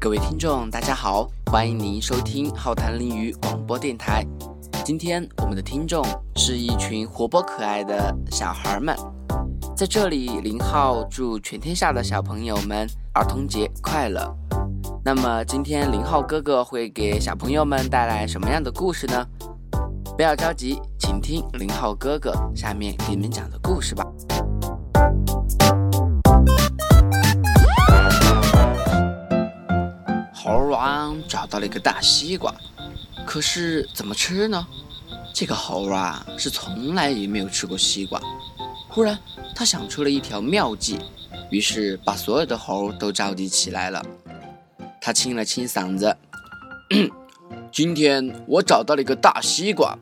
[0.00, 4.24] 各位听众，大家好，欢迎您收听浩谈林语广播电台。
[4.84, 6.06] 今天我们的听众
[6.36, 8.96] 是一群活泼可爱的小孩们，
[9.76, 14.32] 在这里，林浩祝全天下的小朋友们儿童节快乐。
[15.04, 19.26] 那么今天林浩哥哥会给小朋友们带来什么样的故事呢？
[20.16, 24.06] 不要着急，请听林浩哥哥下面给你们讲的故事吧。
[31.58, 32.54] 到了一个大西瓜，
[33.26, 34.64] 可是怎么吃呢？
[35.34, 38.22] 这个猴啊是从来也没有吃过西瓜。
[38.88, 39.18] 忽然，
[39.56, 41.00] 他想出了一条妙计，
[41.50, 44.00] 于是把所有的猴都召集起来了。
[45.00, 46.16] 他清了清嗓子
[47.74, 49.98] ：“今天我找到了一个大西瓜。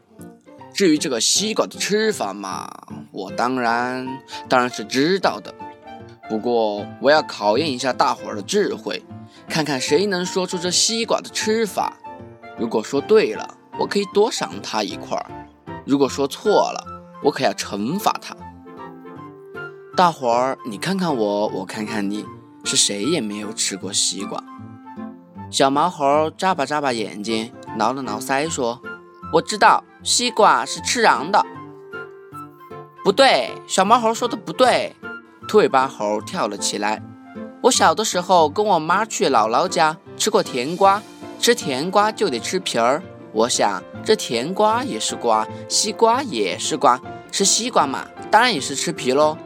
[0.75, 2.71] 至于这个西瓜的吃法嘛，
[3.13, 4.07] 我当然
[4.47, 5.55] 当然是知道的。
[6.29, 9.03] 不过我要考验一下大伙儿的智慧。”
[9.49, 11.97] 看看谁能说出这西瓜的吃法。
[12.59, 15.27] 如果说对了，我可以多赏他一块儿；
[15.87, 16.85] 如果说错了，
[17.23, 18.37] 我可要惩罚他。
[19.97, 22.25] 大伙儿，你看看我，我看看你，
[22.65, 24.43] 是谁也没有吃过西瓜。
[25.51, 28.81] 小毛猴眨巴眨巴眼睛，挠了挠腮，说
[29.33, 31.45] ：“我知道，西瓜是吃瓤的。”
[33.05, 34.97] 不对，小毛猴说的不对。
[35.47, 37.01] 兔尾巴猴跳了起来。
[37.67, 41.03] 我小的时候跟我妈去姥姥家吃过甜瓜，
[41.41, 43.03] 吃甜瓜就得吃皮儿。
[43.33, 47.01] 我想这甜瓜也是瓜，西瓜也是瓜，
[47.33, 49.37] 吃西瓜嘛，当然也是吃皮喽。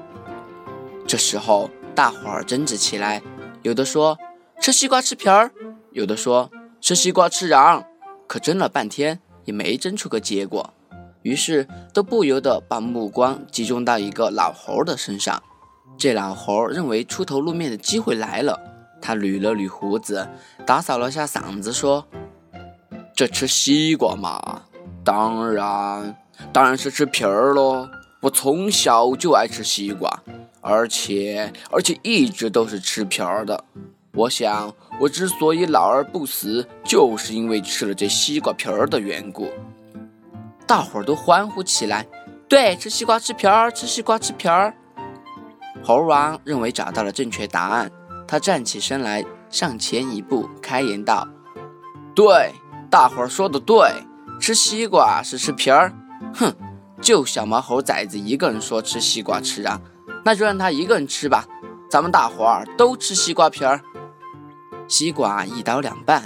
[1.07, 3.23] 这时候大伙儿争执起来，
[3.62, 4.19] 有的说
[4.61, 5.51] 吃西瓜吃皮儿，
[5.93, 7.83] 有的说吃西瓜吃瓤，
[8.27, 10.75] 可争了半天也没争出个结果，
[11.23, 15.43] 于是都不由得把目光集中到一个老猴的身上。
[16.00, 18.59] 这老猴认为出头露面的机会来了，
[19.03, 20.27] 他捋了捋胡子，
[20.65, 22.06] 打扫了下嗓子，说
[23.15, 24.62] ：“这吃西瓜嘛，
[25.05, 26.16] 当然
[26.55, 27.87] 当然是吃皮儿喽。
[28.21, 30.11] 我从小就爱吃西瓜，
[30.62, 33.62] 而且而且一直都是吃皮儿的。
[34.15, 39.50] 我想，我之所以老而不死，就是因为吃了这西瓜皮儿的缘故。”
[40.67, 42.06] 大伙儿都欢呼起来
[42.49, 44.75] ：“对，吃西瓜吃皮儿，吃西瓜吃皮儿。”
[45.83, 47.91] 猴王认为找到了正确答案，
[48.29, 51.27] 他站起身来，上前一步，开言道
[52.15, 52.53] ：“对，
[52.91, 53.91] 大伙儿说的对，
[54.39, 55.93] 吃西瓜是吃皮儿。
[56.35, 56.53] 哼，
[57.01, 59.81] 就小毛猴崽子一个人说吃西瓜吃瓤，
[60.25, 61.47] 那就让他一个人吃吧。
[61.91, 63.81] 咱们大伙儿都吃西瓜皮儿。
[64.87, 66.25] 西瓜一刀两半，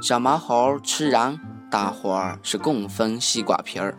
[0.00, 1.38] 小毛猴吃瓤，
[1.70, 3.98] 大伙儿是共分西瓜皮儿。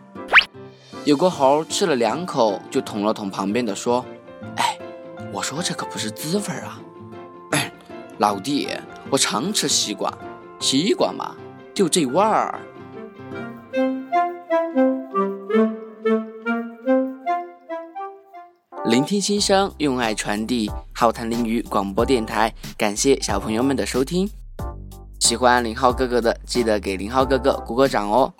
[1.04, 4.04] 有个猴吃了两口，就捅了捅旁边的，说
[4.56, 4.78] ：“哎。”
[5.34, 6.80] 我说这可不是滋味啊！
[8.18, 8.68] 老弟，
[9.10, 10.16] 我常吃西瓜，
[10.60, 11.34] 西瓜嘛，
[11.74, 12.60] 就这味儿。
[18.84, 24.30] 聆听心声，用爱传递，浩谈林语广播电台，感谢小朋友们的收听。
[25.18, 28.32] 喜欢林浩哥哥的，记得给林浩哥哥鼓个掌哦。